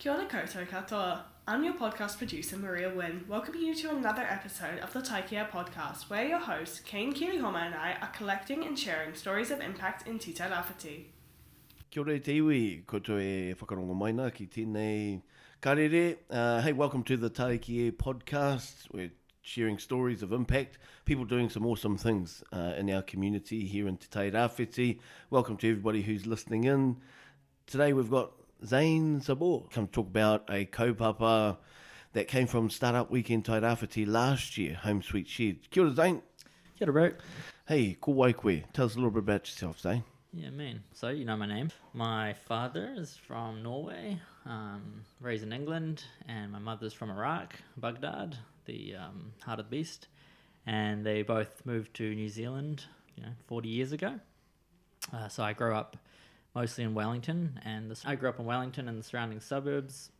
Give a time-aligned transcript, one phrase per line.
[0.00, 1.24] Kia ora koutou katoa.
[1.46, 6.08] I'm your podcast producer, Maria Wynn, welcoming you to another episode of the Taikea podcast,
[6.08, 10.18] where your host, Kane Kirihoma and I are collecting and sharing stories of impact in
[10.18, 11.04] Te Tairāwhiti.
[11.90, 15.20] Kia ora te iwi, ko to e whakarongo maina ki tēnei
[15.60, 16.16] karere.
[16.30, 18.86] Uh, hey, welcome to the Taikea podcast.
[18.94, 19.12] We're
[19.42, 23.98] sharing stories of impact, people doing some awesome things uh, in our community here in
[23.98, 24.96] Te Tai
[25.28, 26.96] Welcome to everybody who's listening in.
[27.66, 31.56] Today we've got Zane Sabor come talk about a kaupapa
[32.12, 35.70] that came from Startup Weekend Tai Rāwhiti last year, Home Sweet Shed.
[35.70, 36.22] Kia ora, Zane.
[36.78, 37.12] Kia ora, bro.
[37.66, 38.60] Hey, ko wai koe.
[38.72, 40.04] Tell us a little bit about yourself, Zane.
[40.32, 40.82] Yeah, man.
[40.92, 41.70] So you know my name.
[41.94, 48.36] My father is from Norway, um, raised in England, and my mother's from Iraq, Baghdad,
[48.66, 50.08] the um, heart of the beast.
[50.66, 52.84] And they both moved to New Zealand,
[53.16, 54.20] you know, 40 years ago.
[55.12, 55.96] Uh, so I grew up
[56.54, 60.10] mostly in Wellington, and the, I grew up in Wellington and the surrounding suburbs.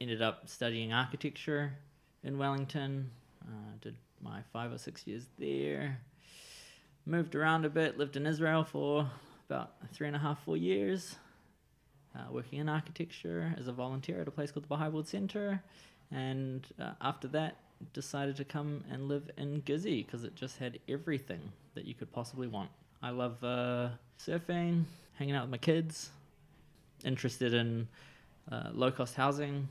[0.00, 1.74] Ended up studying architecture
[2.24, 3.10] in Wellington.
[3.44, 6.00] Uh, did my five or six years there.
[7.06, 7.98] Moved around a bit.
[7.98, 9.08] Lived in Israel for
[9.48, 11.16] about three and a half, four years.
[12.14, 15.62] Uh, working in architecture as a volunteer at a place called the Baha'i World Center,
[16.10, 17.56] and uh, after that,
[17.94, 21.40] decided to come and live in Gizzy because it just had everything
[21.74, 22.68] that you could possibly want.
[23.02, 23.88] I love uh,
[24.20, 24.84] surfing,
[25.14, 26.10] hanging out with my kids,
[27.04, 27.88] interested in
[28.50, 29.68] uh, low cost housing.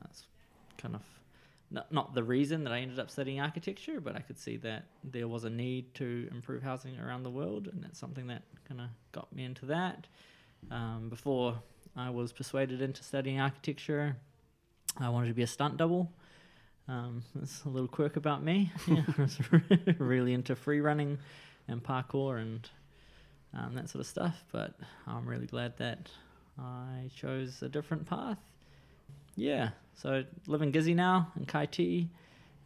[0.00, 0.24] That's
[0.78, 1.02] kind of
[1.70, 4.84] not, not the reason that I ended up studying architecture, but I could see that
[5.04, 8.80] there was a need to improve housing around the world, and that's something that kind
[8.80, 10.06] of got me into that.
[10.70, 11.56] Um, before
[11.96, 14.16] I was persuaded into studying architecture,
[14.98, 16.10] I wanted to be a stunt double.
[16.88, 18.72] Um, that's a little quirk about me.
[18.88, 19.38] Yeah, I was
[19.98, 21.18] really into free running
[21.68, 22.68] and parkour and
[23.54, 24.44] um, that sort of stuff.
[24.52, 24.74] But
[25.06, 26.08] I'm really glad that
[26.58, 28.38] I chose a different path.
[29.36, 32.08] Yeah, so live in Gizzy now in Kaiti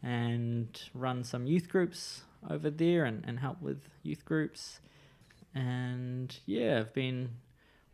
[0.03, 4.79] and run some youth groups over there and, and help with youth groups.
[5.53, 7.29] And yeah, I've been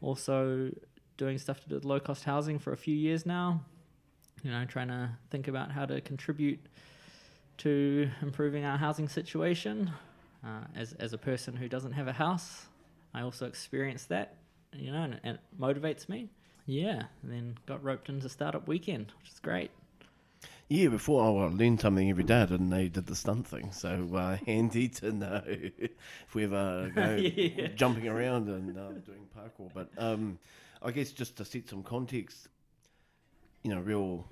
[0.02, 0.72] also
[1.18, 3.64] doing stuff to do with low cost housing for a few years now.
[4.44, 6.60] You know, trying to think about how to contribute
[7.60, 9.92] to improving our housing situation.
[10.44, 12.66] Uh, as as a person who doesn't have a house,
[13.14, 14.38] I also experienced that,
[14.74, 16.30] you know, and, and it motivates me.
[16.66, 19.72] Yeah, and then got roped into Startup Weekend, which is great.
[20.70, 22.42] Yeah, before I learned something every day.
[22.42, 26.46] I didn't know you did the stunt thing, so uh, handy to know if we
[26.46, 27.68] ever go Yeah.
[27.76, 29.70] jumping around and uh, doing parkour.
[29.74, 30.40] But um,
[30.82, 32.48] I guess just to set some context,
[33.64, 34.28] you know, real.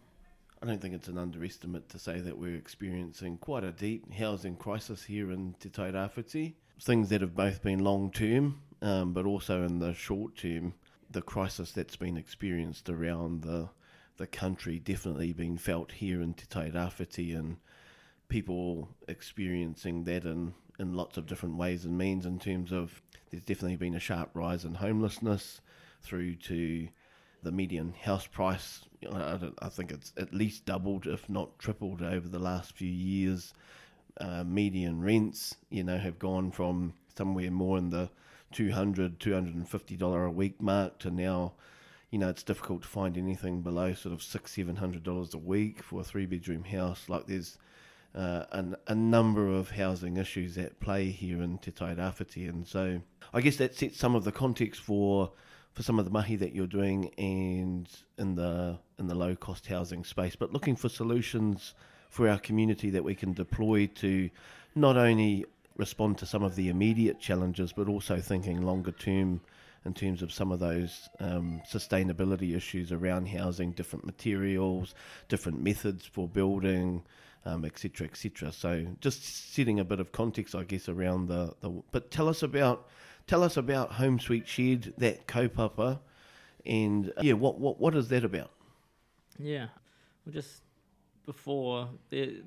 [0.61, 4.57] I don't think it's an underestimate to say that we're experiencing quite a deep housing
[4.57, 6.53] crisis here in Te Tai Rāwhiti.
[6.81, 10.73] Things that have both been long term, um, but also in the short term,
[11.09, 13.69] the crisis that's been experienced around the
[14.17, 17.55] the country definitely been felt here in Te Tai Rāwhiti and
[18.27, 23.01] people experiencing that in, in lots of different ways and means in terms of
[23.31, 25.61] there's definitely been a sharp rise in homelessness
[26.03, 26.89] through to
[27.43, 28.81] the median house price.
[29.09, 32.89] I, I- I think it's at least doubled, if not tripled, over the last few
[32.91, 33.53] years.
[34.19, 38.09] Uh, median rents, you know, have gone from somewhere more in the
[38.51, 41.53] 200 250 dollar a week mark to now
[42.09, 45.37] you know it's difficult to find anything below sort of six seven hundred dollars a
[45.37, 47.07] week for a three bedroom house.
[47.07, 47.57] Like there's
[48.15, 52.67] uh, an, a number of housing issues at play here in Te Tai Rāwhiti and
[52.67, 53.01] so
[53.33, 55.31] I guess that sets some of the context for
[55.73, 57.87] for some of the mahi that you're doing and
[58.17, 60.35] in the in the low cost housing space.
[60.35, 61.75] But looking for solutions
[62.09, 64.31] for our community that we can deploy to
[64.73, 65.45] not only
[65.79, 69.41] respond to some of the immediate challenges, but also thinking longer term
[69.85, 74.93] in terms of some of those um, sustainability issues around housing, different materials,
[75.29, 77.01] different methods for building,
[77.45, 78.53] um, et cetera, et.
[78.53, 82.43] So just setting a bit of context, I guess, around the, the but tell us
[82.43, 82.89] about
[83.25, 85.99] tell us about Home Sweet Shed, that kaupapa,
[86.65, 88.51] and uh, yeah, what, what what is that about?
[89.37, 89.67] Yeah,
[90.25, 90.61] well, just
[91.25, 91.87] before,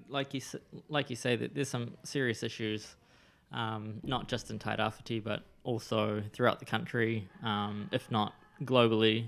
[0.08, 0.42] like you
[0.88, 2.94] like you say, that there's some serious issues,
[3.52, 8.34] um, not just in Tairāwhiti, but also throughout the country, um, if not
[8.64, 9.26] globally.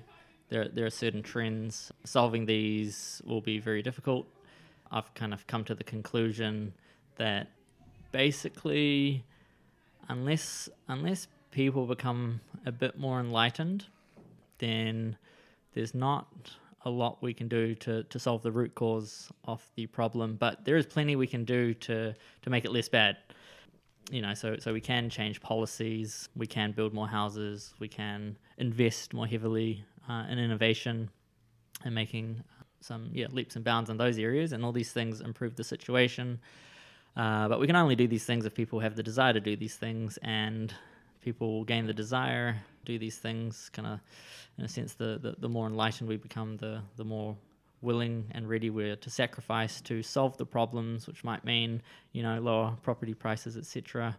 [0.49, 1.93] There, there are certain trends.
[2.05, 4.26] Solving these will be very difficult.
[4.91, 6.73] I've kind of come to the conclusion
[7.17, 7.49] that
[8.12, 9.25] basically,
[10.09, 13.87] unless unless people become a bit more enlightened,
[14.59, 15.17] then
[15.73, 16.27] there's not
[16.85, 20.65] a lot we can do to, to solve the root cause of the problem, but
[20.65, 23.17] there is plenty we can do to, to make it less bad.
[24.11, 28.37] You know, so, so we can change policies, we can build more houses, we can
[28.59, 31.09] invest more heavily uh, in innovation,
[31.85, 32.43] and making
[32.81, 36.39] some yeah leaps and bounds in those areas, and all these things improve the situation.
[37.17, 39.56] Uh, but we can only do these things if people have the desire to do
[39.56, 40.75] these things, and
[41.23, 43.71] people gain the desire do these things.
[43.73, 44.01] Kind of,
[44.59, 47.37] in a sense, the, the the more enlightened we become, the the more
[47.84, 51.82] willing and ready we're to sacrifice to solve the problems, which might mean
[52.12, 54.16] you know lower property prices, etc.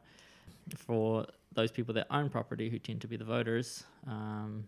[0.77, 3.83] For those people that own property, who tend to be the voters.
[4.07, 4.65] Um,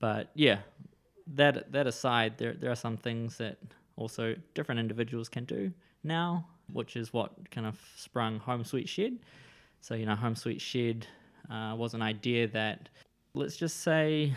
[0.00, 0.58] but yeah,
[1.34, 3.58] that that aside, there there are some things that
[3.96, 5.72] also different individuals can do
[6.02, 9.18] now, which is what kind of sprung Home Sweet Shed.
[9.80, 11.06] So you know, Home Sweet Shed
[11.50, 12.88] uh, was an idea that,
[13.34, 14.34] let's just say,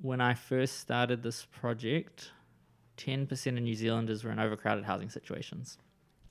[0.00, 2.32] when I first started this project,
[3.04, 5.78] ten percent of New Zealanders were in overcrowded housing situations.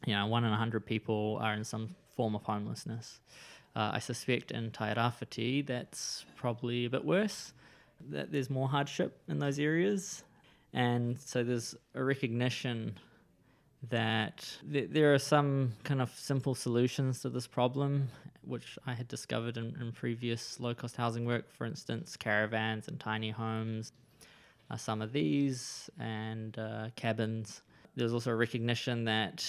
[0.08, 1.86] You know, one in a hundred people are in some
[2.16, 3.20] form of homelessness.
[3.76, 7.54] Uh, I suspect in Tairāwhiti that's probably a bit worse
[8.10, 10.24] that there's more hardship in those areas.
[10.74, 12.98] And so there's a recognition
[13.90, 14.38] that
[14.72, 18.10] th- there are some kind of simple solutions to this problem,
[18.44, 23.00] which I had discovered in, in previous low cost housing work, for instance, caravans and
[23.00, 23.92] tiny homes,
[24.72, 27.62] uh, some of these, and uh, cabins.
[27.96, 29.46] There's also a recognition that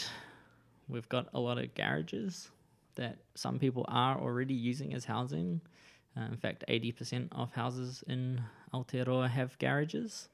[0.89, 2.51] we've got a lot of garages
[2.97, 5.61] that some people are already using as housing
[6.17, 8.41] uh, in fact, 80% of houses in
[8.75, 10.29] Aotearoa have garages.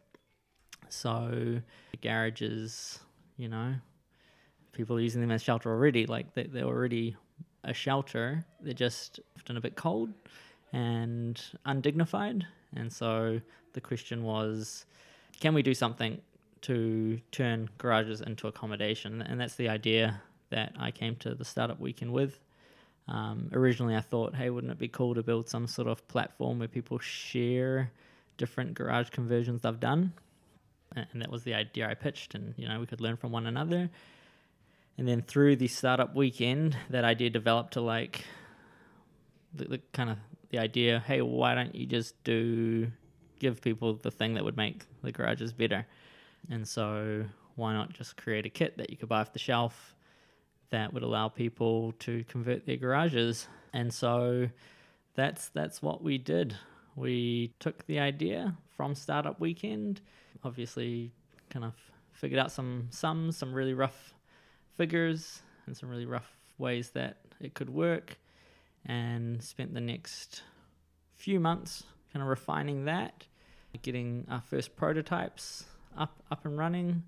[0.88, 1.61] So,
[2.00, 2.99] garages,
[3.37, 3.75] you know,
[4.73, 6.06] people are using them as shelter already.
[6.06, 7.17] Like, they, they're already
[7.62, 8.44] a shelter.
[8.61, 10.11] They're just often a bit cold
[10.73, 12.46] and undignified.
[12.74, 13.40] And so
[13.72, 14.84] the question was
[15.40, 16.20] can we do something
[16.62, 19.22] to turn garages into accommodation?
[19.22, 20.20] And that's the idea
[20.50, 22.40] that I came to the startup weekend with.
[23.06, 26.58] Um, originally, I thought, hey, wouldn't it be cool to build some sort of platform
[26.58, 27.90] where people share
[28.36, 30.12] different garage conversions they've done?
[30.94, 33.46] And that was the idea I pitched, and you know, we could learn from one
[33.46, 33.90] another.
[34.96, 38.24] And then through the startup weekend, that idea developed to like
[39.54, 40.18] the, the kind of
[40.50, 42.90] the idea, hey, why don't you just do
[43.38, 45.86] give people the thing that would make the garages better?
[46.50, 47.24] And so
[47.56, 49.94] why not just create a kit that you could buy off the shelf
[50.70, 53.48] that would allow people to convert their garages.
[53.72, 54.48] And so
[55.14, 56.56] that's that's what we did.
[56.96, 60.00] We took the idea from Startup Weekend,
[60.44, 61.12] obviously
[61.50, 61.74] kind of
[62.12, 64.14] figured out some sums, some really rough
[64.76, 68.18] figures and some really rough ways that it could work
[68.88, 70.43] and spent the next
[71.17, 73.25] few months kind of refining that,
[73.82, 75.64] getting our first prototypes
[75.96, 77.05] up up and running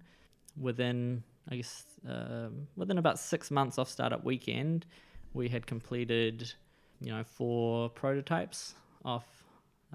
[0.60, 4.86] within I guess um, within about six months off startup weekend,
[5.32, 6.52] we had completed,
[7.00, 8.74] you know, four prototypes
[9.04, 9.24] of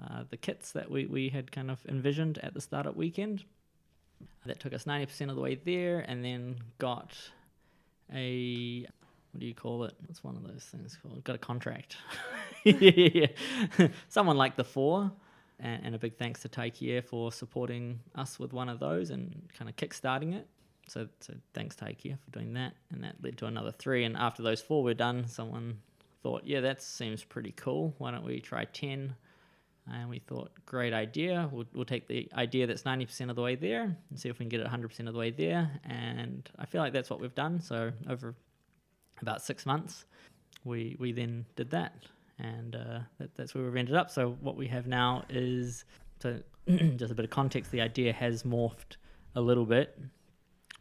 [0.02, 3.44] uh, the kits that we, we had kind of envisioned at the startup weekend.
[4.44, 7.16] That took us 90% of the way there and then got
[8.12, 8.86] a,
[9.36, 9.92] what do you call it?
[10.06, 11.22] What's one of those things called?
[11.22, 11.98] Got a contract.
[14.08, 15.12] Someone like the four.
[15.60, 19.42] And, and, a big thanks to Taikea for supporting us with one of those and
[19.58, 20.46] kind of kickstarting it.
[20.88, 24.04] So, so thanks to IKEA for doing that, and that led to another three.
[24.04, 25.78] And after those four were done, someone
[26.22, 27.94] thought, yeah, that seems pretty cool.
[27.98, 29.14] Why don't we try ten?
[29.90, 31.48] And we thought, great idea.
[31.52, 34.44] We'll, we'll take the idea that's 90% of the way there and see if we
[34.44, 35.70] can get it 100% of the way there.
[35.84, 37.60] And I feel like that's what we've done.
[37.60, 38.34] So over
[39.20, 40.04] about six months,
[40.64, 41.94] we we then did that,
[42.38, 44.10] and uh, that, that's where we've ended up.
[44.10, 45.84] So what we have now is
[46.20, 46.40] so
[46.96, 47.70] just a bit of context.
[47.70, 48.96] The idea has morphed
[49.34, 49.98] a little bit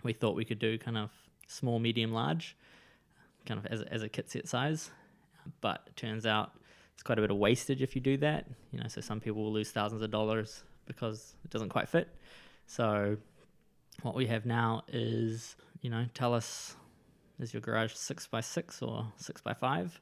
[0.06, 1.10] we thought we could do kind of
[1.48, 2.56] small, medium, large,
[3.46, 4.92] kind of as a, as a kit set size.
[5.62, 6.52] But it turns out
[6.94, 8.46] it's quite a bit of wastage if you do that.
[8.72, 12.08] You know, so some people will lose thousands of dollars because it doesn't quite fit.
[12.68, 13.18] So
[14.04, 16.76] what we have now is, you know, tell us
[17.40, 20.00] is your garage six by six or six by five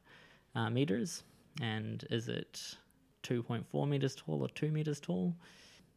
[0.55, 1.23] uh, meters,
[1.61, 2.75] and is it
[3.23, 5.35] 2.4 meters tall or two meters tall?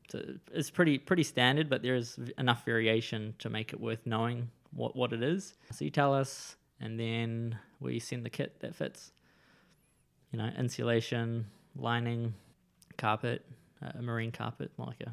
[0.08, 4.94] So it's pretty pretty standard, but there's enough variation to make it worth knowing what,
[4.94, 5.54] what it is.
[5.72, 9.12] So you tell us, and then we send the kit that fits.
[10.32, 12.34] You know, insulation, lining,
[12.98, 13.44] carpet,
[13.82, 15.12] uh, a marine carpet, more like a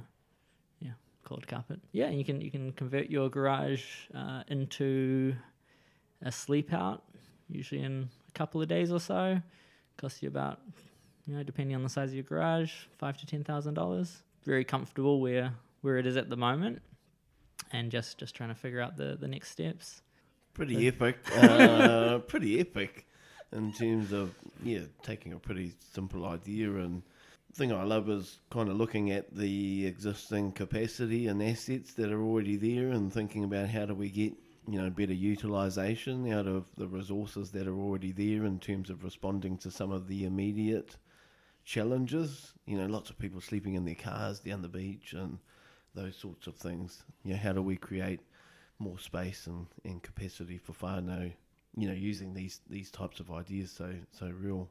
[0.80, 0.92] yeah,
[1.24, 1.80] cold carpet.
[1.92, 5.36] Yeah, you can you can convert your garage uh, into
[6.24, 7.04] a sleep out,
[7.50, 9.42] usually in a couple of days or so.
[9.98, 10.60] Costs you about
[11.28, 14.64] you know, depending on the size of your garage, five to ten thousand dollars very
[14.64, 16.82] comfortable where where it is at the moment,
[17.72, 20.02] and just just trying to figure out the the next steps.
[20.54, 23.08] Pretty epic, uh, pretty epic,
[23.52, 27.02] in terms of yeah taking a pretty simple idea and
[27.56, 32.24] thing I love is kind of looking at the existing capacity and assets that are
[32.24, 34.34] already there and thinking about how do we get
[34.68, 39.04] you know better utilization out of the resources that are already there in terms of
[39.04, 40.96] responding to some of the immediate
[41.66, 42.54] challenges.
[42.66, 45.38] You know, lots of people sleeping in their cars down the beach and
[45.96, 47.04] those sorts of things.
[47.24, 48.22] You know, how do we create
[48.80, 51.32] more space and, and capacity for whānau,
[51.76, 53.72] you know, using these, these types of ideas.
[53.72, 54.70] So so real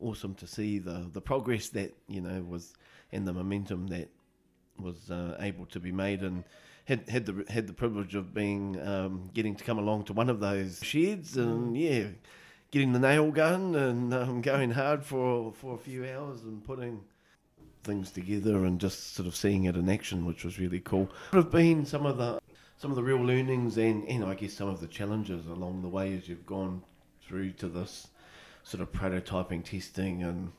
[0.00, 2.74] awesome to see the, the progress that, you know, was
[3.12, 4.08] and the momentum that
[4.78, 6.44] was uh, able to be made and
[6.86, 10.30] had had the had the privilege of being um, getting to come along to one
[10.30, 12.06] of those sheds and yeah
[12.70, 17.00] getting the nail gun and um, going hard for for a few hours and putting
[17.86, 21.08] things together and just sort of seeing it in action, which was really cool.
[21.30, 22.40] What have been some of the
[22.76, 25.88] some of the real learnings and, and I guess some of the challenges along the
[25.88, 26.82] way as you've gone
[27.26, 28.08] through to this
[28.64, 30.52] sort of prototyping, testing, and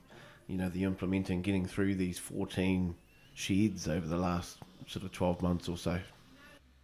[0.48, 2.96] you know the implementing, getting through these fourteen
[3.34, 4.58] sheds over the last
[4.88, 6.00] sort of twelve months or so.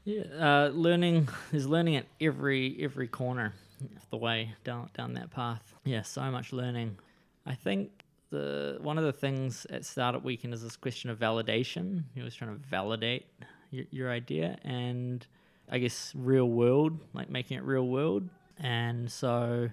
[0.06, 5.32] Yeah, uh, learning is learning at every every corner of the way down down that
[5.32, 5.74] path.
[5.86, 6.98] Yeah, so much learning.
[7.46, 12.04] I think the one of the things at Startup Weekend is this question of validation.
[12.16, 13.28] You're always trying to validate
[13.72, 15.26] your, your idea, and
[15.70, 18.28] I guess real world, like making it real world.
[18.60, 19.70] And so,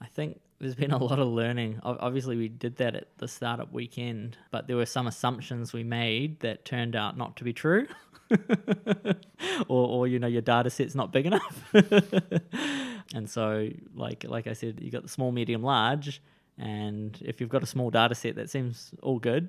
[0.00, 1.80] I think there's been a lot of learning.
[1.82, 6.40] Obviously, we did that at the startup weekend, but there were some assumptions we made
[6.40, 7.86] that turned out not to be true.
[9.68, 11.62] or, or, you know, your data set's not big enough.
[13.14, 16.22] and so, like, like I said, you got the small, medium, large.
[16.58, 19.48] And if you've got a small data set, that seems all good.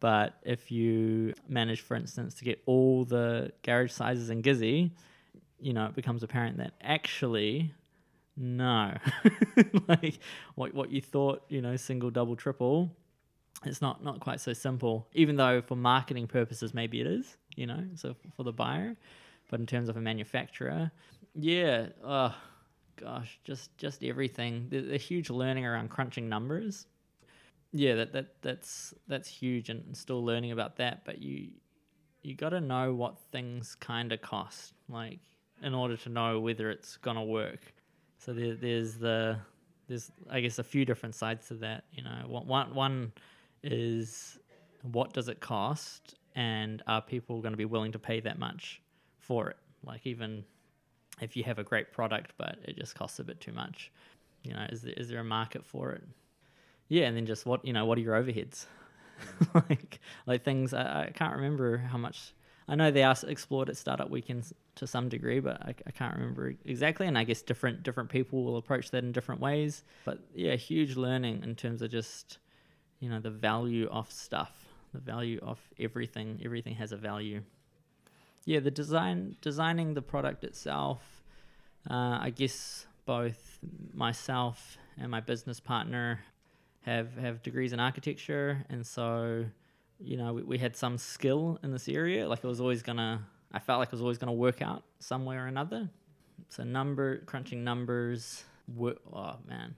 [0.00, 4.90] But if you manage, for instance, to get all the garage sizes in Gizzy,
[5.60, 7.72] you know, it becomes apparent that actually
[8.38, 8.94] no.
[9.88, 10.18] like
[10.54, 12.90] what what you thought, you know, single, double, triple,
[13.64, 15.08] it's not not quite so simple.
[15.14, 18.96] Even though for marketing purposes maybe it is, you know, so for the buyer,
[19.50, 20.90] but in terms of a manufacturer,
[21.34, 22.34] yeah, oh
[22.96, 24.68] gosh, just just everything.
[24.70, 26.86] The, the huge learning around crunching numbers.
[27.72, 31.48] Yeah, that, that that's that's huge and still learning about that, but you
[32.22, 35.20] you got to know what things kind of cost like
[35.62, 37.72] in order to know whether it's to work
[38.18, 39.38] so there, there's the
[39.88, 41.84] there's I guess a few different sides to that.
[41.92, 43.12] You know, one one
[43.62, 44.38] is
[44.82, 48.82] what does it cost, and are people going to be willing to pay that much
[49.18, 49.56] for it?
[49.84, 50.44] Like even
[51.20, 53.90] if you have a great product, but it just costs a bit too much,
[54.42, 56.04] you know, is there, is there a market for it?
[56.88, 58.66] Yeah, and then just what you know, what are your overheads?
[59.54, 62.32] like like things I, I can't remember how much
[62.68, 66.14] I know they are explored at startup weekends to some degree, but I, I, can't
[66.14, 67.06] remember exactly.
[67.06, 69.84] And I guess different different people will approach that in different ways.
[70.04, 72.38] But yeah, huge learning in terms of just
[73.00, 74.52] you know the value of stuff,
[74.92, 76.40] the value of everything.
[76.44, 77.42] Everything has a value.
[78.44, 81.24] Yeah, the design designing the product itself.
[81.90, 83.58] Uh, I guess both
[83.94, 86.20] myself and my business partner
[86.82, 89.46] have have degrees in architecture, and so
[90.00, 92.28] you know, we, we had some skill in this area.
[92.28, 95.44] Like it was always gonna, I felt like it was always gonna work out somewhere
[95.44, 95.88] or another.
[96.48, 98.44] So number crunching numbers.
[98.68, 99.74] Wor- oh man,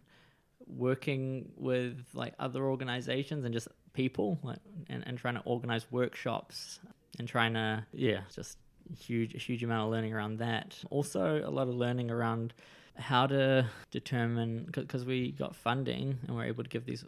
[0.67, 4.59] working with like other organizations and just people, like,
[4.89, 6.81] and and trying to organize workshops
[7.19, 8.59] and trying to yeah, just
[8.99, 10.77] huge huge amount of learning around that.
[10.91, 12.53] Also a lot of learning around
[12.97, 17.05] how to determine because we got funding and we're able to give these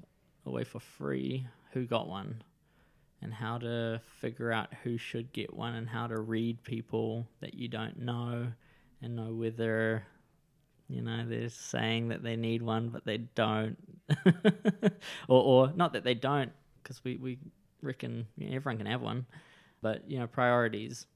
[0.47, 1.47] away for free.
[1.73, 2.43] Who got one?
[3.23, 7.55] And how to figure out who should get one and how to read people that
[7.55, 8.49] you don't know
[9.01, 10.05] and know whether
[10.89, 13.77] you know they're saying that they need one but they don't.
[15.29, 16.53] Or, or not that they don't
[16.83, 17.39] because we, we
[17.81, 19.27] reckon you know, everyone can have one
[19.81, 21.07] but you know priorities.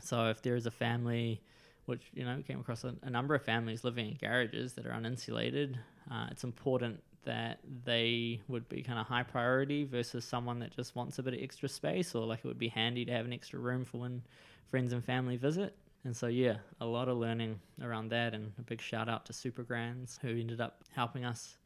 [0.00, 1.40] So if there is a family
[1.86, 4.92] which you know came across a, a number of families living in garages that are
[4.92, 5.76] uninsulated
[6.10, 10.96] uh, it's important that they would be kind of high priority versus someone that just
[10.96, 13.32] wants a bit of extra space or like it would be handy to have an
[13.32, 14.22] extra room for when
[14.70, 15.76] friends and family visit.
[16.04, 19.32] And so, yeah, a lot of learning around that, and a big shout out to
[19.32, 21.56] SuperGrans who ended up helping us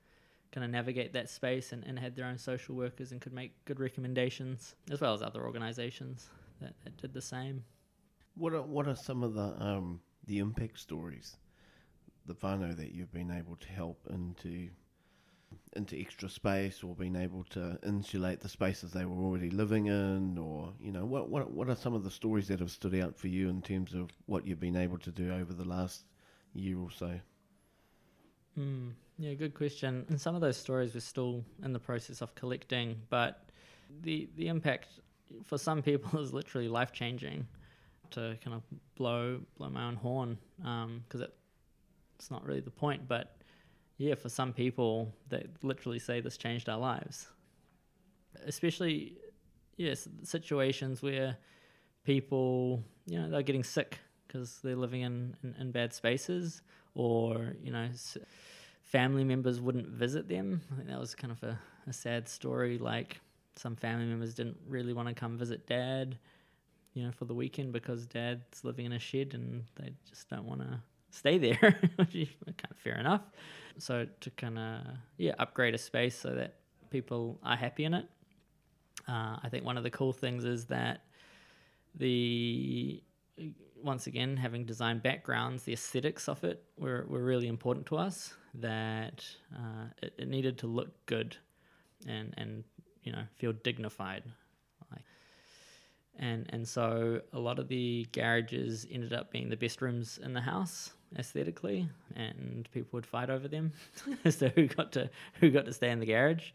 [0.52, 3.52] kind of navigate that space and, and had their own social workers and could make
[3.64, 6.28] good recommendations, as well as other organizations
[6.60, 7.64] that, that did the same.
[8.34, 11.36] What are, what are some of the um, the impact stories,
[12.26, 14.68] the whānau that you've been able to help into
[15.76, 20.38] into extra space or being able to insulate the spaces they were already living in
[20.38, 23.16] or you know what what what are some of the stories that have stood out
[23.16, 26.04] for you in terms of what you've been able to do over the last
[26.54, 27.20] year or so
[28.58, 32.34] mm, yeah good question and some of those stories we're still in the process of
[32.34, 33.46] collecting but
[34.02, 34.88] the the impact
[35.44, 37.46] for some people is literally life changing.
[38.10, 38.62] To kind of
[38.94, 41.34] blow blow my own horn, because it
[42.16, 43.36] it's not really the point, but
[43.98, 47.28] yeah, for some people, they literally say this changed our lives.
[48.44, 49.16] Especially,
[49.76, 51.36] yes, situations where
[52.04, 56.60] people, you know, they're getting sick because they're living in, in, in, bad spaces,
[56.94, 57.88] or, you know,
[58.82, 60.60] family members wouldn't visit them.
[60.72, 62.76] I think that was kind of a, a sad story.
[62.76, 63.20] Like,
[63.56, 66.18] some family members didn't really want to come visit dad,
[66.92, 70.44] you know, for the weekend because dad's living in a shed and they just don't
[70.44, 70.80] want to
[71.16, 73.22] stay there, which is kind of fair enough.
[73.78, 74.80] So to kind of
[75.18, 76.54] yeah upgrade a space so that
[76.90, 78.06] people are happy in it.
[79.08, 81.04] Uh, I think one of the cool things is that
[81.94, 83.02] the
[83.82, 88.34] once again having design backgrounds, the aesthetics of it were, were really important to us.
[88.54, 91.36] That uh, it, it needed to look good
[92.06, 92.64] and and
[93.02, 94.24] you know feel dignified
[96.18, 100.32] and and so a lot of the garages ended up being the best rooms in
[100.32, 103.72] the house aesthetically, and people would fight over them
[104.24, 105.10] as to who got to
[105.40, 106.50] who got to stay in the garage.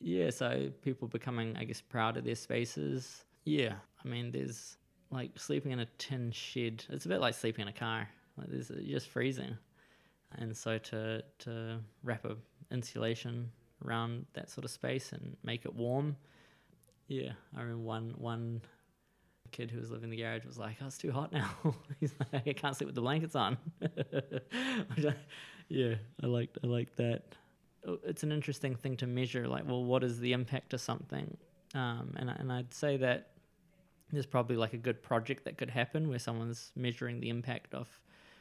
[0.00, 3.24] Yeah, so people becoming, I guess, proud of their spaces.
[3.44, 3.74] Yeah,
[4.04, 4.76] I mean, there's
[5.10, 6.84] like sleeping in a tin shed.
[6.88, 8.08] It's a bit like sleeping in a car.
[8.36, 9.56] Like there's uh, you're just freezing,
[10.36, 12.36] and so to to wrap a
[12.70, 13.50] insulation
[13.84, 16.16] around that sort of space and make it warm.
[17.08, 18.62] Yeah, I remember one one
[19.52, 21.50] kid who was living in the garage was like, "Oh, it's too hot now."
[22.00, 23.56] He's like, "I can't sleep with the blankets on."
[25.68, 27.22] yeah, I liked I like that.
[27.86, 29.46] Oh, it's an interesting thing to measure.
[29.46, 31.36] Like, well, what is the impact of something?
[31.74, 33.28] Um, and and I'd say that
[34.12, 37.88] there's probably like a good project that could happen where someone's measuring the impact of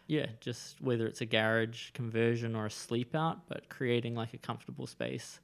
[0.08, 4.38] yeah, just whether it's a garage conversion or a sleep out, but creating like a
[4.38, 5.40] comfortable space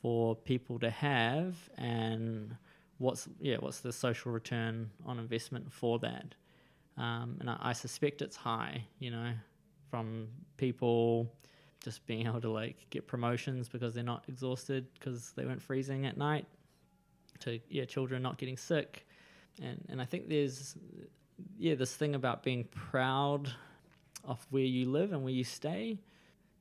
[0.00, 2.56] for people to have and
[2.98, 6.34] what's yeah what's the social return on investment for that?
[6.96, 9.32] Um, and I, I, suspect it's high you know
[9.90, 11.28] from people
[11.82, 16.06] just being able to like get promotions because they're not exhausted because they weren't freezing
[16.06, 16.46] at night
[17.40, 19.06] to yeah children not getting sick.
[19.62, 20.76] And and I think there's
[21.58, 23.52] yeah this thing about being proud
[24.22, 25.98] of where you live and where you stay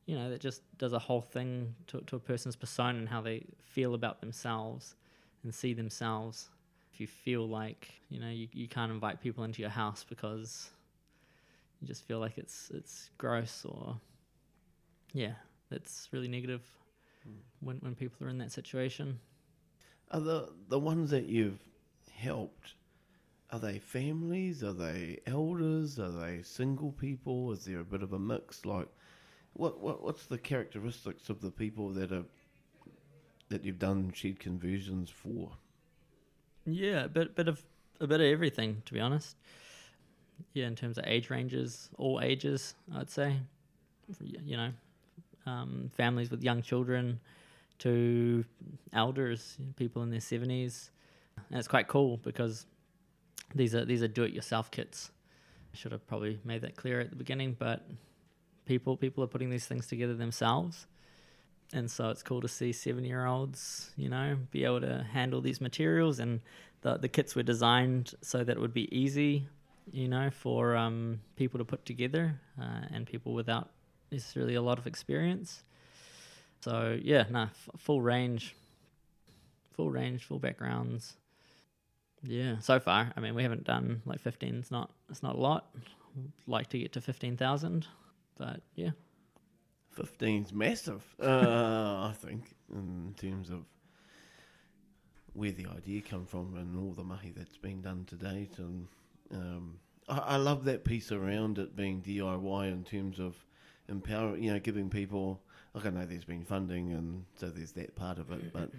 [0.06, 3.22] you know that just does a whole thing to, to a person's persona and how
[3.22, 4.96] they feel about themselves
[5.44, 6.50] and see themselves.
[6.94, 10.70] If you feel like you know you, you can't invite people into your house because
[11.82, 13.96] you just feel like it's it's gross or
[15.14, 15.34] yeah,
[15.70, 16.62] that's really negative
[17.28, 17.34] mm.
[17.62, 19.20] when when people are in that situation.
[20.12, 21.60] Are the the ones that you've
[22.16, 22.76] helped?
[23.52, 24.64] Are they families?
[24.64, 26.00] Are they elders?
[26.00, 27.52] Are they single people?
[27.52, 28.66] Is there a bit of a mix?
[28.66, 28.88] Like,
[29.54, 32.26] what, what what's the characteristics of the people that are
[33.54, 35.52] that you've done shed conversions for?
[36.66, 37.62] Yeah, a bit, bit of
[38.00, 39.38] a bit of everything, to be honest.
[40.54, 43.38] Yeah, in terms of age ranges, all ages, I'd say.
[44.20, 44.72] You know,
[45.46, 47.20] um, families with young children
[47.80, 48.44] to
[48.92, 50.90] elders, people in their seventies,
[51.50, 52.66] and it's quite cool because
[53.54, 55.12] these are these are do-it-yourself kits.
[55.74, 57.86] I should have probably made that clear at the beginning, but
[58.66, 60.88] people people are putting these things together themselves
[61.74, 65.42] and so it's cool to see seven year olds, you know, be able to handle
[65.42, 66.20] these materials.
[66.20, 66.40] And
[66.82, 69.48] the the kits were designed so that it would be easy,
[69.92, 73.70] you know, for um, people to put together uh, and people without
[74.12, 75.64] necessarily a lot of experience.
[76.62, 78.56] So yeah, nah, f- full range,
[79.76, 81.16] full range, full backgrounds.
[82.26, 84.56] Yeah, so far, I mean, we haven't done like 15.
[84.56, 85.76] It's not, it's not a lot.
[86.48, 87.86] like to get to 15,000,
[88.38, 88.92] but yeah.
[89.96, 93.66] 15's massive, uh, I think, in terms of
[95.34, 98.58] where the idea come from and all the mahi that's been done to date.
[98.58, 98.88] And
[99.32, 103.36] um, I, I, love that piece around it being DIY in terms of
[103.90, 105.42] empowering, you know, giving people.
[105.74, 108.70] Like I know there's been funding, and so there's that part of it, but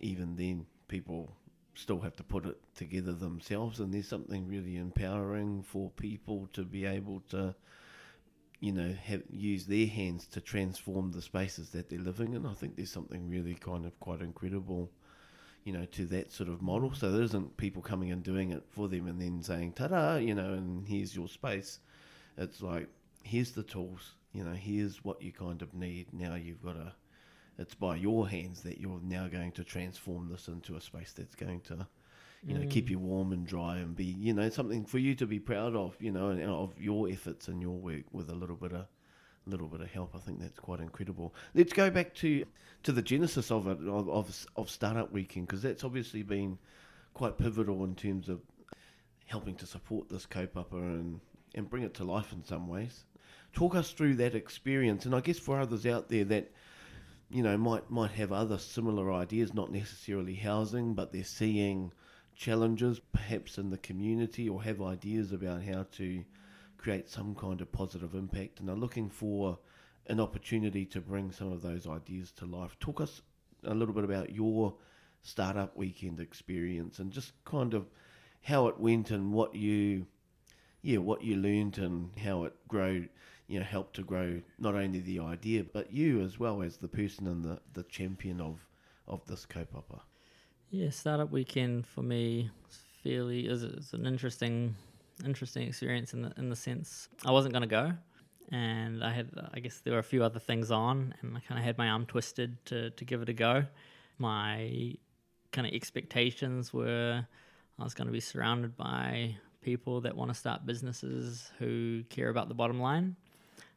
[0.00, 1.32] even then, people
[1.74, 6.62] still have to put it together themselves, and there's something really empowering for people to
[6.62, 7.54] be able to
[8.60, 12.46] you know, have use their hands to transform the spaces that they're living in.
[12.46, 14.90] I think there's something really kind of quite incredible,
[15.64, 16.92] you know, to that sort of model.
[16.94, 20.34] So there isn't people coming and doing it for them and then saying, ta-da, you
[20.34, 21.80] know, and here's your space.
[22.38, 22.88] It's like,
[23.22, 26.12] here's the tools, you know, here's what you kind of need.
[26.12, 26.92] Now you've got to,
[27.58, 31.34] it's by your hands that you're now going to transform this into a space that's
[31.34, 31.86] going to
[32.46, 32.70] you know, mm.
[32.70, 35.74] keep you warm and dry and be, you know, something for you to be proud
[35.74, 38.86] of, you know, and of your efforts and your work with a little bit of
[39.46, 40.14] little bit of help.
[40.14, 41.34] I think that's quite incredible.
[41.54, 42.44] Let's go back to
[42.82, 46.58] to the genesis of it of of, of Startup Weekend because that's obviously been
[47.14, 48.40] quite pivotal in terms of
[49.26, 51.20] helping to support this kaupapa and
[51.54, 53.04] and bring it to life in some ways.
[53.52, 56.50] Talk us through that experience, and I guess for others out there that
[57.30, 61.92] you know might might have other similar ideas, not necessarily housing, but they're seeing
[62.34, 66.24] challenges perhaps in the community or have ideas about how to
[66.76, 69.58] create some kind of positive impact and are looking for
[70.06, 72.76] an opportunity to bring some of those ideas to life.
[72.78, 73.22] Talk us
[73.64, 74.74] a little bit about your
[75.22, 77.86] startup weekend experience and just kind of
[78.42, 80.06] how it went and what you
[80.82, 83.02] yeah what you learned and how it grow
[83.46, 86.88] you know helped to grow not only the idea but you as well as the
[86.88, 88.66] person and the, the champion of
[89.08, 90.00] of this kaupapa.
[90.74, 92.50] Yeah, startup weekend for me
[93.04, 94.74] fairly is, is an interesting
[95.24, 97.92] interesting experience in the in the sense I wasn't going to go,
[98.50, 101.60] and I had I guess there were a few other things on, and I kind
[101.60, 103.66] of had my arm twisted to to give it a go.
[104.18, 104.96] My
[105.52, 107.24] kind of expectations were
[107.78, 112.30] I was going to be surrounded by people that want to start businesses who care
[112.30, 113.14] about the bottom line.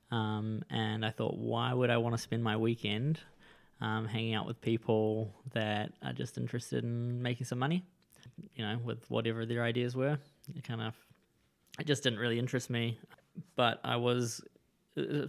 [0.09, 3.19] Um, and I thought, why would I want to spend my weekend
[3.81, 7.83] um, hanging out with people that are just interested in making some money?
[8.55, 10.17] You know, with whatever their ideas were.
[10.55, 10.93] It kind of
[11.79, 12.99] it just didn't really interest me.
[13.55, 14.41] But I was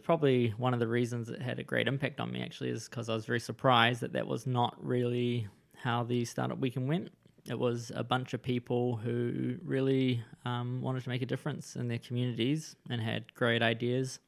[0.02, 3.08] probably one of the reasons it had a great impact on me actually is because
[3.08, 7.10] I was very surprised that that was not really how the startup weekend went.
[7.46, 11.88] It was a bunch of people who really um, wanted to make a difference in
[11.88, 14.20] their communities and had great ideas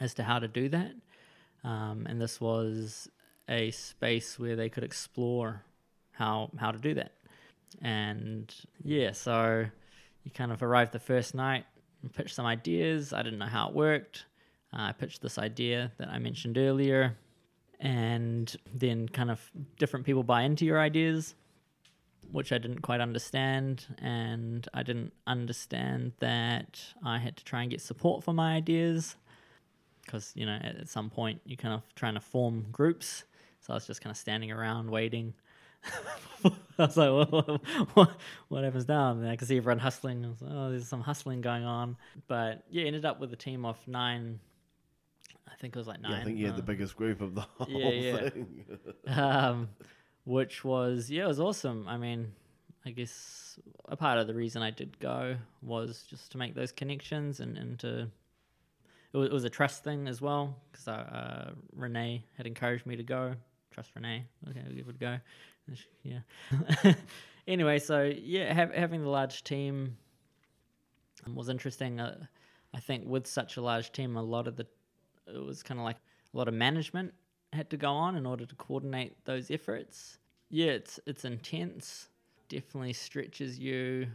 [0.00, 0.92] as to how to do that.
[1.64, 3.08] Um, and this was
[3.52, 5.62] a space where they could explore
[6.12, 7.12] how how to do that.
[7.82, 9.66] And yeah, so
[10.24, 11.64] you kind of arrived the first night
[12.02, 13.12] and pitched some ideas.
[13.12, 14.24] I didn't know how it worked.
[14.72, 17.16] Uh, I pitched this idea that I mentioned earlier,
[17.78, 19.38] and then kind of
[19.78, 21.34] different people buy into your ideas,
[22.30, 23.84] which I didn't quite understand.
[24.00, 29.16] And I didn't understand that I had to try and get support for my ideas
[30.04, 33.24] because, you know, at, at some point you're kind of trying to form groups.
[33.62, 35.34] So I was just kind of standing around waiting
[36.44, 36.50] I
[36.86, 38.10] was like, what, what,
[38.48, 39.12] what happens now?
[39.12, 40.24] And I could see everyone hustling.
[40.24, 41.96] I was like, oh, there's some hustling going on.
[42.28, 44.40] But yeah, ended up with a team of nine.
[45.48, 46.12] I think it was like nine.
[46.12, 48.28] Yeah, I think you had uh, the biggest group of the whole yeah, yeah.
[48.28, 48.64] thing.
[49.06, 49.68] um,
[50.24, 51.86] which was yeah, it was awesome.
[51.88, 52.32] I mean,
[52.84, 56.72] I guess a part of the reason I did go was just to make those
[56.72, 58.08] connections and and to.
[59.12, 62.96] It was, it was a trust thing as well because uh, Renee had encouraged me
[62.96, 63.34] to go.
[63.72, 64.26] Trust Renee.
[64.48, 65.18] Okay, we'll give it a go.
[66.02, 66.94] Yeah.
[67.46, 69.96] anyway, so yeah, having the large team
[71.34, 72.00] was interesting.
[72.00, 72.24] Uh,
[72.74, 74.66] I think with such a large team, a lot of the
[75.26, 75.96] it was kind of like
[76.32, 77.14] a lot of management
[77.52, 80.18] had to go on in order to coordinate those efforts.
[80.50, 82.08] Yeah, it's it's intense.
[82.48, 84.08] Definitely stretches you.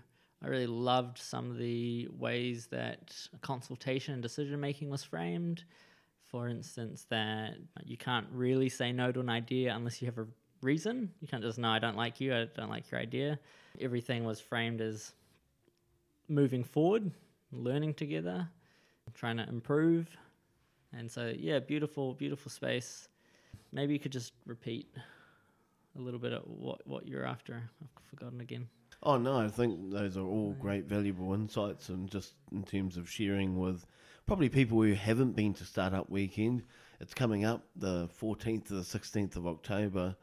[0.43, 5.63] I really loved some of the ways that consultation and decision making was framed.
[6.31, 10.27] For instance, that you can't really say no to an idea unless you have a
[10.61, 11.11] reason.
[11.21, 13.39] You can't just no, I don't like you, I don't like your idea.
[13.79, 15.13] Everything was framed as
[16.27, 17.11] moving forward,
[17.51, 18.47] learning together,
[19.13, 20.07] trying to improve.
[20.93, 23.07] And so, yeah, beautiful, beautiful space.
[23.71, 24.87] Maybe you could just repeat
[25.97, 27.69] a little bit of what, what you're after.
[27.81, 28.67] I've forgotten again.
[29.03, 33.09] Oh no, I think those are all great, valuable insights, and just in terms of
[33.09, 33.85] sharing with
[34.27, 36.63] probably people who haven't been to Startup Weekend.
[36.99, 40.15] It's coming up the 14th to the 16th of October,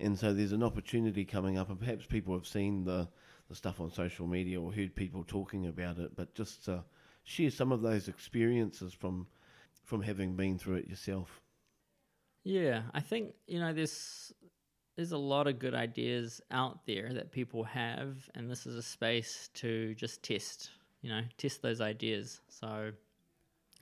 [0.00, 3.08] and so there's an opportunity coming up, and perhaps people have seen the
[3.48, 6.78] the stuff on social media or heard people talking about it, but just uh,
[7.24, 9.26] share some of those experiences from
[9.84, 11.40] from having been through it yourself.
[12.44, 14.32] Yeah, I think you know there's
[14.96, 18.82] there's a lot of good ideas out there that people have, and this is a
[18.82, 20.70] space to just test.
[21.02, 22.40] You know, test those ideas.
[22.48, 22.92] So,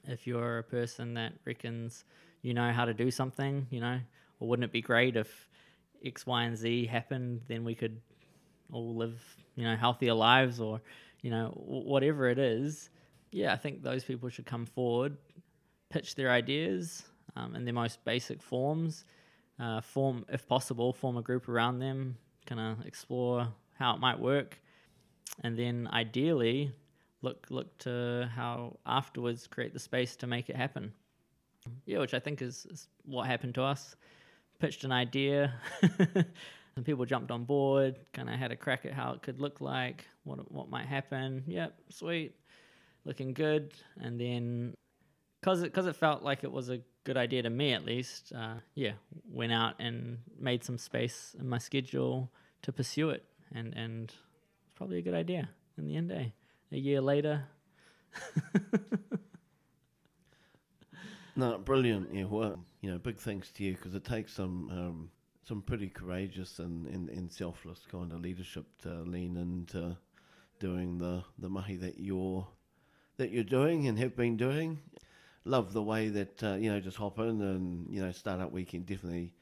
[0.07, 2.05] if you're a person that reckons
[2.43, 4.01] you know how to do something, you know,
[4.39, 5.49] or wouldn't it be great if
[6.05, 8.01] X, Y, and Z happened, then we could
[8.73, 9.21] all live,
[9.57, 10.81] you know, healthier lives, or
[11.23, 12.91] you know, whatever it is.
[13.31, 15.17] Yeah, I think those people should come forward,
[15.91, 17.05] pitch their ideas
[17.37, 19.05] um, in their most basic forms
[19.61, 24.19] uh, form, if possible, form a group around them, kind of explore how it might
[24.19, 24.59] work,
[25.43, 26.73] and then ideally
[27.23, 30.93] look look to how afterwards create the space to make it happen.
[31.85, 33.97] Yeah, which I think is, is what happened to us.
[34.59, 37.97] Pitched an idea, and people jumped on board.
[38.13, 41.45] Kind of had a crack at how it could look like, what what might happen.
[41.47, 42.35] Yep, sweet,
[43.05, 44.75] looking good, and then
[45.41, 48.33] because it, cause it felt like it was a good idea to me at least.
[48.37, 48.93] Uh, yeah,
[49.31, 52.31] went out and made some space in my schedule
[52.63, 56.13] to pursue it, and and it's probably a good idea in the end.
[56.13, 56.27] Eh?
[56.73, 57.49] A year later.
[61.37, 62.13] No, brilliant.
[62.15, 65.11] Yeah, well, you know, big thanks to you because it takes some um,
[65.45, 69.97] some pretty courageous and, and, and selfless kind of leadership to lean into
[70.61, 72.47] doing the, the mahi that you're
[73.19, 74.81] that you're doing and have been doing.
[75.45, 78.87] Love the way that uh, you know just hop in and you know startup weekend
[78.87, 79.33] definitely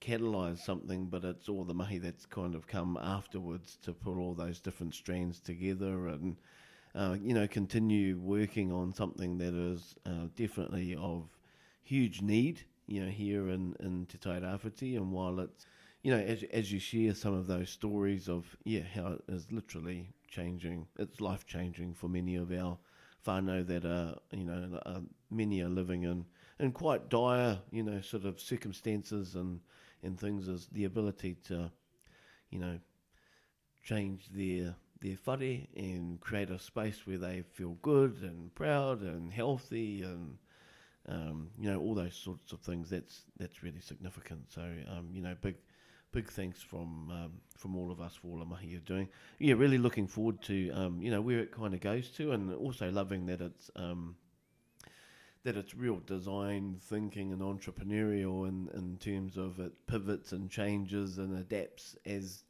[0.00, 4.34] catalyze something, but it's all the mahi that's kind of come afterwards to put all
[4.34, 6.36] those different strands together and
[6.98, 11.28] uh, you know, continue working on something that is uh, definitely of
[11.84, 14.96] huge need, you know, here in, in Te Tairawhiti.
[14.96, 15.64] And while it's,
[16.02, 19.46] you know, as, as you share some of those stories of, yeah, how it is
[19.52, 22.76] literally changing, it's life changing for many of our
[23.24, 24.98] whānau that are, you know, uh,
[25.30, 26.24] many are living in,
[26.58, 29.60] in quite dire, you know, sort of circumstances and,
[30.02, 31.70] and things, is the ability to,
[32.50, 32.76] you know,
[33.84, 39.32] change their their whare and create a space where they feel good and proud and
[39.32, 40.38] healthy and
[41.08, 42.90] um, you know all those sorts of things.
[42.90, 44.52] That's that's really significant.
[44.52, 45.56] So um, you know, big
[46.12, 49.08] big thanks from um, from all of us for all the mahi you're doing.
[49.38, 52.52] Yeah, really looking forward to um, you know where it kind of goes to, and
[52.54, 54.16] also loving that it's um,
[55.44, 61.18] that it's real design thinking and entrepreneurial in, in terms of it pivots and changes
[61.18, 62.44] and adapts as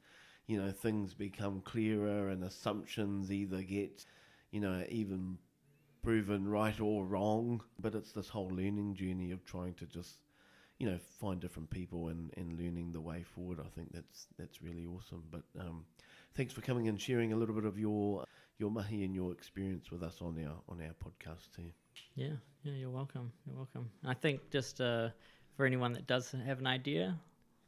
[0.48, 4.04] you know, things become clearer and assumptions either get,
[4.50, 5.38] you know, even
[6.02, 7.62] proven right or wrong.
[7.78, 10.18] But it's this whole learning journey of trying to just,
[10.78, 13.60] you know, find different people and, and learning the way forward.
[13.60, 15.22] I think that's that's really awesome.
[15.30, 15.84] But um,
[16.34, 18.24] thanks for coming and sharing a little bit of your
[18.58, 21.70] your mahi and your experience with us on our on our podcast too.
[22.14, 23.30] Yeah, yeah, you're welcome.
[23.46, 23.90] You're welcome.
[24.02, 25.10] I think just uh,
[25.58, 27.18] for anyone that does have an idea,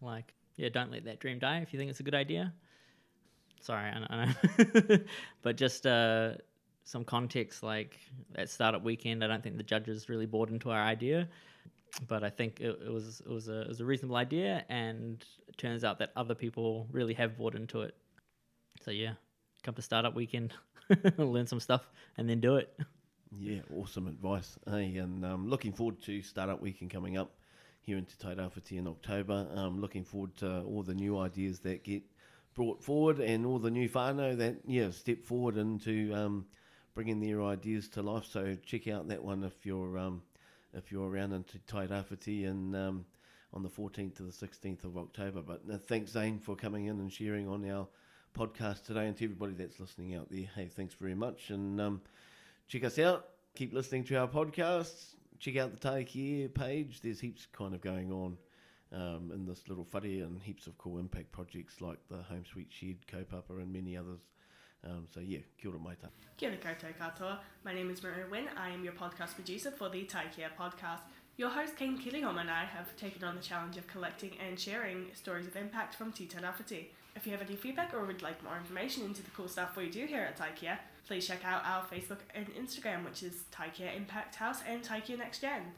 [0.01, 1.59] like yeah, don't let that dream die.
[1.59, 2.55] If you think it's a good idea,
[3.61, 4.99] sorry, I, know.
[5.43, 6.33] but just uh,
[6.85, 7.99] some context, like
[8.35, 11.29] at startup weekend, I don't think the judges really bought into our idea,
[12.09, 15.25] but I think it, it was it was a it was a reasonable idea, and
[15.49, 17.95] it turns out that other people really have bought into it.
[18.83, 19.15] So yeah,
[19.63, 20.53] come to startup weekend,
[21.17, 22.77] learn some stuff, and then do it.
[23.39, 24.59] Yeah, awesome advice.
[24.69, 27.31] Hey, and um, looking forward to startup weekend coming up
[27.81, 29.47] here in Te Tairawhiti in October.
[29.55, 32.03] Um, looking forward to all the new ideas that get
[32.55, 36.47] brought forward and all the new whānau that yeah step forward into um,
[36.95, 38.27] bringing their ideas to life.
[38.27, 40.23] So check out that one if you're um,
[40.75, 43.05] if you're around in Tairawhiti and um,
[43.53, 45.43] on the 14th to the 16th of October.
[45.43, 47.89] But uh, thanks Zane for coming in and sharing on our
[48.37, 50.49] podcast today, and to everybody that's listening out there.
[50.55, 52.01] Hey, thanks very much, and um,
[52.69, 53.27] check us out.
[53.55, 55.15] Keep listening to our podcasts.
[55.41, 57.01] Check out the Take page.
[57.01, 58.37] There's heaps kind of going on
[58.93, 62.69] um, in this little whare and heaps of cool impact projects like the Home Sweet
[62.71, 64.21] Shed, Kaupapa and many others.
[64.85, 66.09] Um, so yeah, kia ora maita.
[66.37, 67.39] Kia ora koutou katoa.
[67.65, 68.49] My name is Maria Wynn.
[68.57, 71.01] I am your podcast producer for the Taikea podcast.
[71.37, 75.07] Your host, Kane Kirihoma, and I have taken on the challenge of collecting and sharing
[75.15, 76.87] stories of impact from Te Rafiti.
[77.17, 79.89] If you have any feedback or would like more information into the cool stuff we
[79.89, 84.35] do here at Taikea, please check out our Facebook and Instagram, which is Taikea Impact
[84.35, 85.73] House and Taikea Next Gen.